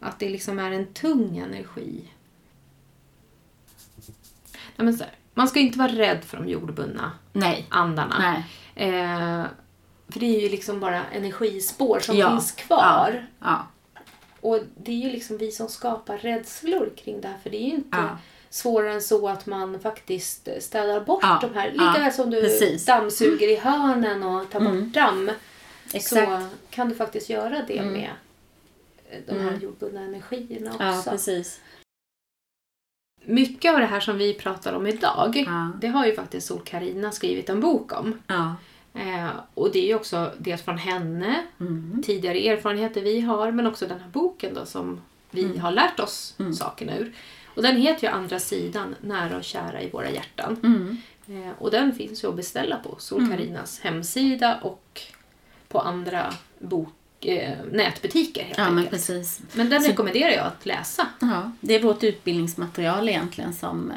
[0.00, 2.04] att det liksom är en tung energi?
[4.76, 7.66] Nej, men så här, man ska inte vara rädd för de jordbundna Nej.
[7.68, 8.18] andarna.
[8.18, 8.44] Nej.
[8.94, 9.44] Eh,
[10.12, 12.30] för det är ju liksom bara energispår som Ja.
[12.30, 13.26] finns kvar.
[13.40, 13.66] Ja.
[14.40, 17.38] Och det är ju liksom vi som skapar rädslor kring det här.
[17.42, 18.18] För det är ju inte Ja.
[18.50, 21.38] svårare än så att man faktiskt städar bort Ja.
[21.42, 21.72] de här.
[21.76, 21.88] Ja.
[21.90, 22.84] Lika väl som du Precis.
[22.84, 24.92] dammsuger i hörnen och tar bort Mm.
[24.92, 25.30] damm.
[25.92, 26.30] Exakt.
[26.42, 28.10] Så kan du faktiskt göra det med
[29.26, 29.60] de här Mm.
[29.60, 30.84] jordbundna energierna också.
[30.84, 31.60] Ja, precis.
[33.24, 35.70] Mycket av det här som vi pratar om idag, Ja.
[35.80, 38.22] det har ju faktiskt Sol Karina skrivit en bok om.
[38.26, 38.54] Ja.
[38.94, 42.02] Eh, och det är ju också dels från henne, Mm.
[42.06, 45.00] tidigare erfarenheter vi har, men också den här boken då som
[45.30, 45.60] vi Mm.
[45.60, 46.54] har lärt oss Mm.
[46.54, 47.12] sakerna ur.
[47.54, 50.56] Och den heter ju Andra sidan, nära och kära i våra hjärtan.
[50.62, 50.96] Mm.
[51.46, 55.00] Eh, och den finns ju att beställa på Sol Karinas hemsida och
[55.68, 56.92] på andra bok,
[57.26, 58.90] eh, nätbutiker helt Ja, men enkelt.
[58.90, 59.40] precis.
[59.52, 61.06] Men den Så- rekommenderar jag att läsa.
[61.20, 63.96] Ja, det är vårt utbildningsmaterial egentligen som, eh,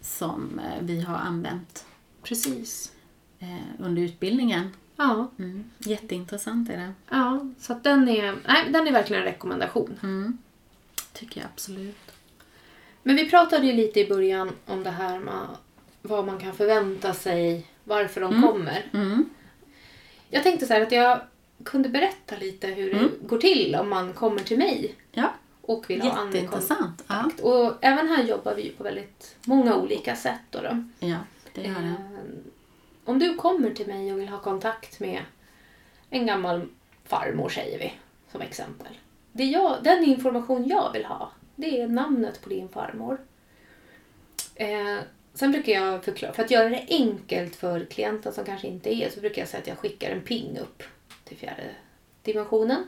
[0.00, 1.84] som eh, vi har använt
[2.22, 2.92] Precis.
[3.38, 4.70] Eh, under utbildningen.
[4.96, 5.64] Ja, Mm.
[5.78, 6.92] Jätteintressant är det.
[7.10, 9.98] ja så att den är, nej, den är verkligen en rekommendation.
[10.02, 10.38] Mm.
[11.12, 11.96] Tycker jag absolut.
[13.02, 15.46] Men vi pratade ju lite i början om det här med
[16.02, 18.42] vad man kan förvänta sig, varför de Mm.
[18.48, 18.84] kommer.
[18.92, 19.24] Mm.
[20.28, 21.20] Jag tänkte så här att jag
[21.64, 23.10] kunde berätta lite hur det Mm.
[23.22, 27.04] går till om man kommer till mig Ja, och vill ha jätteintressant.
[27.06, 27.30] Ja.
[27.42, 30.40] Och även här jobbar vi ju på väldigt många olika sätt.
[30.50, 30.84] Då då.
[31.06, 31.16] ja,
[31.52, 31.94] det gör det.
[33.06, 35.22] Om du kommer till mig och vill ha kontakt med
[36.10, 36.68] en gammal
[37.04, 37.92] farmor säger vi
[38.32, 38.98] som exempel.
[39.32, 43.20] Det jag, den information jag vill ha det är namnet på din farmor.
[44.54, 44.98] Eh,
[45.34, 49.10] sen brukar jag förklara, för att göra det enkelt för klienten som kanske inte är
[49.10, 50.82] så brukar jag säga att jag skickar en ping upp
[51.24, 51.70] till fjärde
[52.22, 52.84] dimensionen.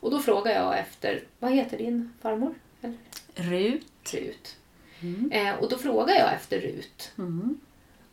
[0.00, 2.54] Och då frågar jag efter, vad heter din farmor?
[2.80, 2.96] Eller
[3.34, 4.14] Rut.
[4.14, 4.56] Rut.
[5.00, 5.32] Mm.
[5.32, 7.60] Eh, och då frågar jag efter Rut Mm.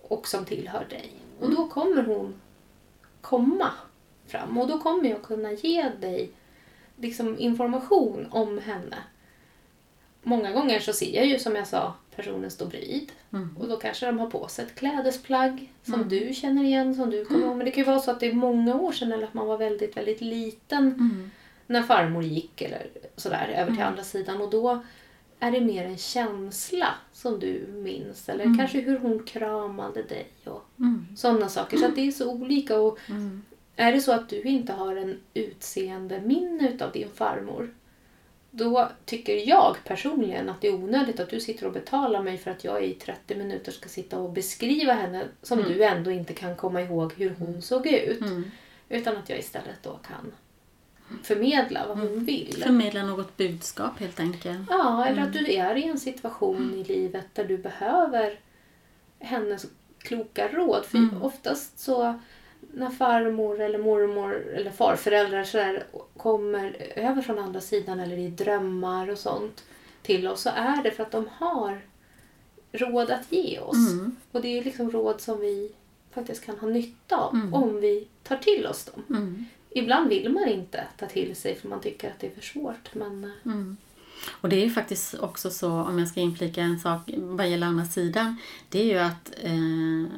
[0.01, 1.11] och som tillhör dig.
[1.39, 2.33] Och då kommer hon
[3.21, 3.71] komma
[4.27, 6.31] fram och då kommer jag kunna ge dig
[6.97, 8.97] liksom information om henne.
[10.23, 13.57] Många gånger så ser jag ju som jag sa personen stå bredvid Mm.
[13.59, 16.09] och då kanske de har på sig ett klädesplagg som Mm.
[16.09, 17.55] du känner igen, som du kommer ihåg.
[17.57, 19.47] Men det kan ju vara så att det är många år sedan eller att man
[19.47, 21.31] var väldigt, väldigt liten Mm.
[21.67, 23.87] när farmor gick eller sådär över till Mm.
[23.87, 24.83] andra sidan och då
[25.39, 28.57] är det mer en känsla som du minns eller Mm.
[28.57, 31.07] kanske hur hon kramade dig och Mm.
[31.15, 31.77] sådana saker.
[31.77, 33.41] Så att det är så olika och Mm.
[33.75, 37.73] är det så att du inte har en utseende minne utav din farmor
[38.51, 42.51] då tycker jag personligen att det är onödigt att du sitter och betalar mig för
[42.51, 45.71] att jag i 30 minuter ska sitta och beskriva henne som Mm.
[45.73, 48.21] du ändå inte kan komma ihåg hur hon såg ut.
[48.21, 48.51] Mm.
[48.89, 50.31] Utan att jag istället då kan
[51.23, 52.25] förmedla vad hon Mm.
[52.25, 52.63] vill.
[52.63, 54.59] Förmedla något budskap helt enkelt.
[54.69, 55.27] Ja, eller Mm.
[55.27, 58.39] att du är i en situation i livet där du behöver
[59.19, 59.65] hennes
[60.05, 60.85] kloka råd.
[60.85, 61.21] För Mm.
[61.23, 62.19] oftast så
[62.73, 65.83] när farmor eller mormor eller farföräldrar så där
[66.17, 69.63] kommer över från andra sidan eller i drömmar och sånt
[70.01, 71.81] till oss så är det för att de har
[72.71, 73.91] råd att ge oss.
[73.91, 74.15] Mm.
[74.31, 75.71] Och det är liksom råd som vi
[76.11, 77.53] faktiskt kan ha nytta av Mm.
[77.53, 79.03] om vi tar till oss dem.
[79.09, 79.45] Mm.
[79.69, 82.93] Ibland vill man inte ta till sig för man tycker att det är för svårt.
[82.95, 83.77] Men eh, Mm.
[84.41, 87.67] Och det är ju faktiskt också så, om jag ska inflika en sak vad gäller
[87.67, 88.37] andra sidan,
[88.69, 90.11] det är ju att eh,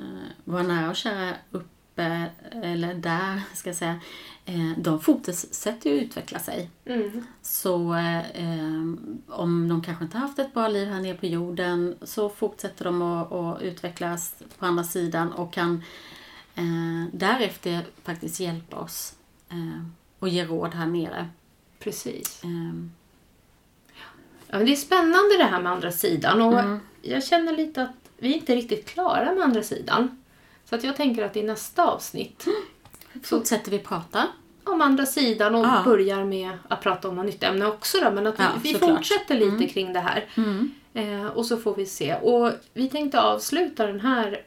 [0.43, 3.99] våra nära och kära uppe, eller där ska jag säga,
[4.45, 6.69] eh, de fortsätter ju utveckla sig.
[6.85, 8.81] mm, Så eh,
[9.27, 13.01] om de kanske inte haft ett bra liv här nere på jorden så fortsätter de
[13.01, 15.83] att, att utvecklas på andra sidan och kan
[16.55, 19.15] eh, därefter faktiskt hjälpa oss
[19.49, 19.83] eh,
[20.19, 21.29] och ge råd här nere.
[21.79, 22.43] precis.
[24.49, 26.79] Ja, men det är spännande det här med andra sidan och Mm.
[27.01, 30.23] jag känner lite att vi är inte riktigt klara med andra sidan.
[30.65, 32.45] Så att jag tänker att i nästa avsnitt
[33.23, 34.23] fortsätter vi prata.
[34.63, 35.81] om andra sidan och Ja.
[35.85, 38.73] börjar med att prata om något nytt ämne också då, men att vi, Ja, vi
[38.73, 39.67] fortsätter lite Mm.
[39.67, 40.25] kring det här.
[40.37, 40.71] Mm.
[40.93, 42.15] Eh, och så får vi se.
[42.15, 44.41] Och vi tänkte avsluta den här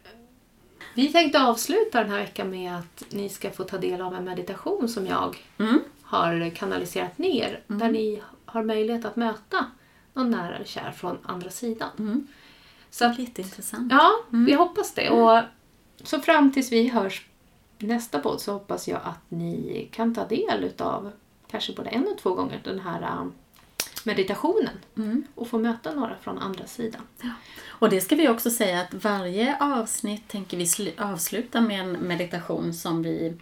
[0.95, 4.25] vi tänkte avsluta den här veckan med att ni ska få ta del av en
[4.25, 5.81] meditation som jag Mm.
[6.03, 7.61] har kanaliserat ner.
[7.67, 9.67] Där ni har möjlighet att möta
[10.15, 11.89] någon nära och kär från andra sidan.
[11.99, 12.27] Mm.
[12.91, 13.93] Så att, Jätteintressant.
[13.93, 15.11] ja, vi hoppas det.
[15.11, 15.43] Och
[16.05, 17.27] så fram tills vi hörs
[17.79, 21.13] nästa podd så hoppas jag att ni kan ta del utav
[21.51, 23.25] kanske både en och två gånger den här äh,
[24.05, 25.25] meditationen Mm.
[25.35, 27.03] och få möta några från andra sidan.
[27.69, 31.93] Och det ska vi också säga att varje avsnitt tänker vi slu- avsluta med en
[31.93, 33.37] meditation som vi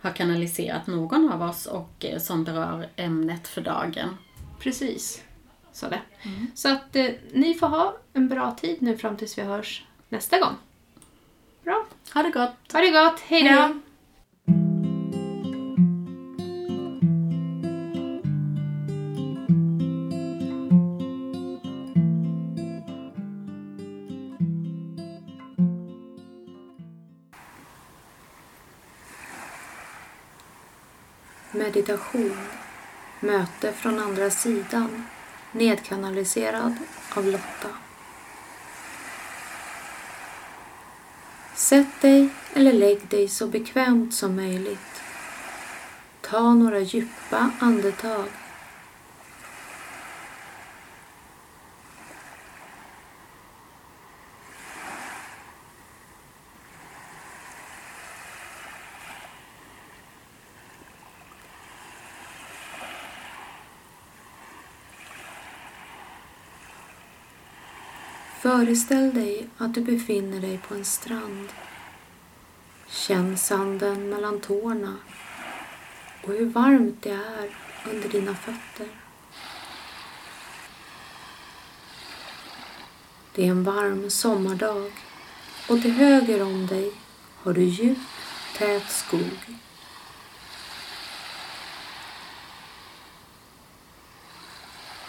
[0.00, 4.16] har kanaliserat någon av oss och eh, som berör ämnet för dagen.
[4.60, 5.22] Precis.
[5.72, 6.00] Så, det.
[6.54, 10.38] så att eh, ni får ha en bra tid nu fram tills vi hörs nästa
[10.38, 10.54] gång.
[11.64, 11.86] Bra.
[12.14, 12.72] Ha det gott!
[12.72, 13.20] Ha det gott.
[13.20, 13.48] Hej då!
[13.48, 13.74] Hej.
[31.52, 32.36] Meditation
[33.20, 35.04] Möte från andra sidan
[35.52, 36.76] nedkanaliserad
[37.14, 37.68] av Lotta.
[41.54, 45.02] Sätt dig eller lägg dig så bekvämt som möjligt.
[46.20, 48.28] Ta några djupa andetag
[68.40, 71.48] Föreställ dig att du befinner dig på en strand.
[72.88, 74.96] Känn sanden mellan tårna
[76.24, 77.56] och hur varmt det är
[77.92, 78.88] under dina fötter.
[83.34, 84.92] Det är en varm sommardag
[85.68, 86.92] och till höger om dig
[87.36, 87.98] har du djup,
[88.56, 89.58] tät skog.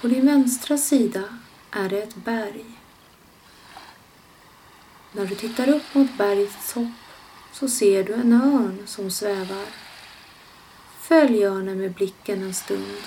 [0.02, 1.24] På din vänstra sida
[1.72, 2.79] är det ett berg.
[5.12, 6.88] När du tittar upp mot bergets topp
[7.52, 9.66] så ser du en örn som svävar.
[11.00, 12.98] Följ örnen med blicken en stund.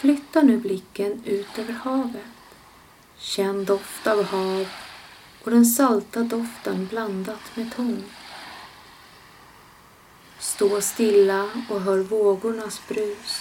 [0.00, 2.22] Flytta nu blicken ut över havet.
[3.18, 4.68] Känn doft av hav
[5.44, 8.04] och den salta doften blandat med tång.
[10.38, 13.40] Stå stilla och hör vågornas brus.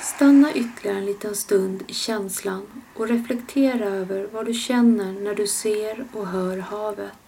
[0.00, 5.46] Stanna ytterligare en liten stund i känslan och reflektera över vad du känner när du
[5.46, 7.25] ser och hör havet.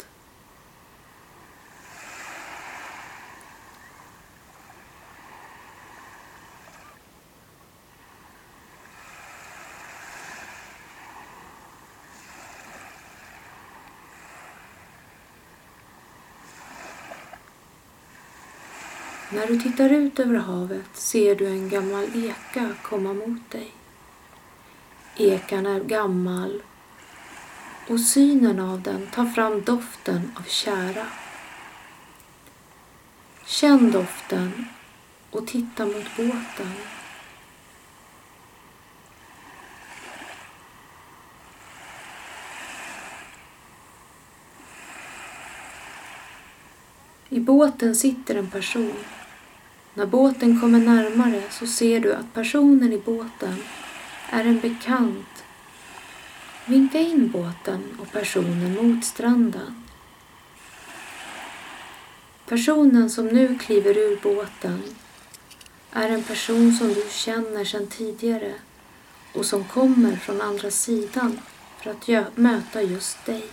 [19.38, 23.72] När du tittar ut över havet ser du en gammal eka komma mot dig.
[25.16, 26.62] Ekan är gammal
[27.88, 31.06] och synen av den tar fram doften av kära.
[33.46, 34.64] Känn doften
[35.30, 36.72] och titta mot båten.
[47.28, 48.94] I båten sitter en person.
[49.98, 53.56] När båten kommer närmare så ser du att personen i båten
[54.30, 55.44] är en bekant.
[56.66, 59.84] Vinka in båten och personen mot stranden.
[62.48, 64.82] Personen som nu kliver ur båten
[65.92, 68.52] är en person som du känner sedan tidigare
[69.34, 71.38] och som kommer från andra sidan
[71.82, 73.44] för att möta just dig.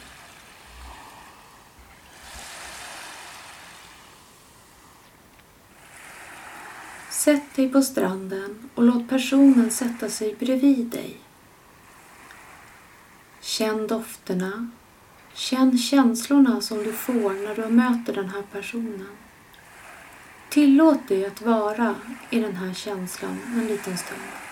[7.25, 11.17] Sätt dig på stranden och låt personen sätta sig bredvid dig.
[13.41, 14.69] Känn dofterna.
[15.33, 19.07] Känn känslorna som du får när du möter den här personen.
[20.49, 21.95] Tillåt dig att vara
[22.29, 24.44] i den här känslan en liten stund.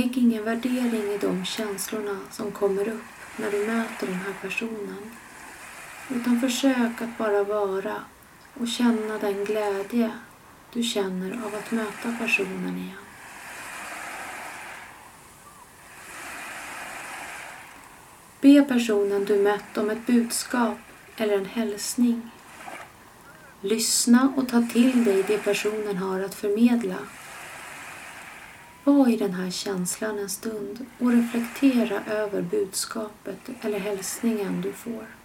[0.00, 3.02] Lägg ingen värdering i de känslorna som kommer upp
[3.36, 5.10] när du möter den här personen.
[6.10, 7.94] Utan försök att bara vara
[8.60, 10.10] och känna den glädje
[10.72, 13.04] du känner av att möta personen igen.
[18.40, 20.78] Be personen du mött om ett budskap
[21.16, 22.30] eller en hälsning.
[23.60, 26.96] Lyssna och ta till dig det personen har att förmedla
[28.94, 35.19] var i den här känslan en stund och reflektera över budskapet eller hälsningen du får.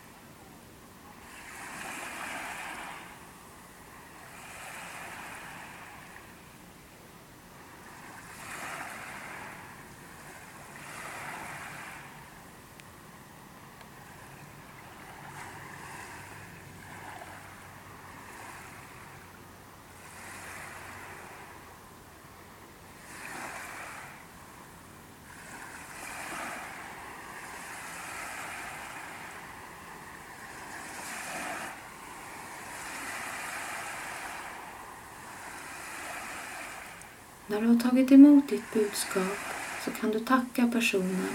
[37.55, 39.37] När du har tagit emot ditt budskap
[39.85, 41.33] så kan du tacka personen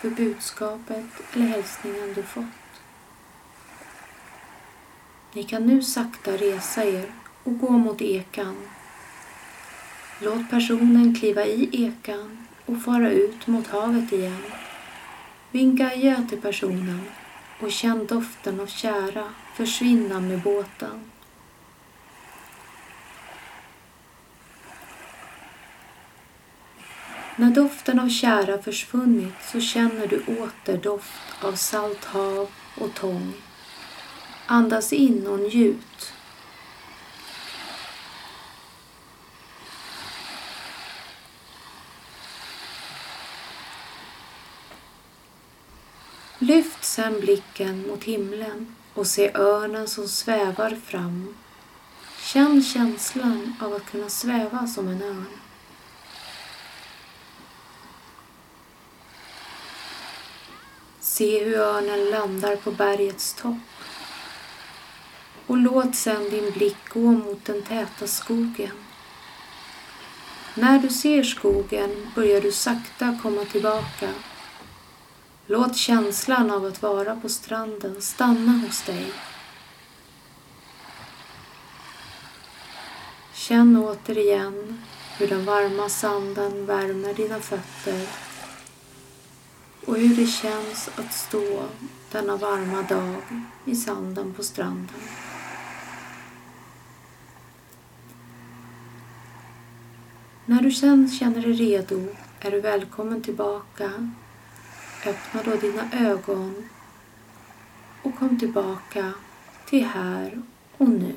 [0.00, 2.44] för budskapet eller hälsningen du fått.
[5.32, 7.12] Ni kan nu sakta resa er
[7.44, 8.56] och gå mot ekan.
[10.20, 14.42] Låt personen kliva i ekan och fara ut mot havet igen.
[15.50, 17.02] Vinka adjö till personen
[17.60, 21.10] och känn doften av kära försvinna med båten.
[27.36, 32.48] När doften av kära försvunnit så känner du åter doft av salt hav
[32.80, 33.32] och tång.
[34.46, 36.12] Andas in och njut.
[46.38, 51.34] Lyft sen blicken mot himlen och se örnen som svävar fram.
[52.18, 55.43] Känn känslan av att kunna sväva som en örn.
[61.14, 63.56] Se hur örnen landar på bergets topp.
[65.46, 68.84] Och låt sedan din blick gå mot den täta skogen.
[70.54, 74.08] När du ser skogen börjar du sakta komma tillbaka.
[75.46, 79.12] Låt känslan av att vara på stranden stanna hos dig.
[83.34, 84.84] Känn återigen
[85.18, 88.23] hur den varma sanden värmer dina fötter
[89.86, 91.64] och hur det känns att stå
[92.12, 93.22] denna varma dag
[93.64, 95.00] i sanden på stranden.
[100.46, 102.08] När du sen känner dig redo
[102.40, 104.12] är du välkommen tillbaka.
[105.06, 106.68] Öppna då dina ögon
[108.02, 109.12] och kom tillbaka
[109.66, 110.42] till här
[110.76, 111.14] och nu.